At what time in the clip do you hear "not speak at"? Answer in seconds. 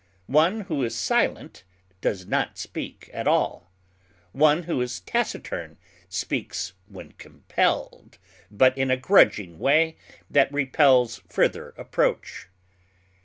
2.25-3.27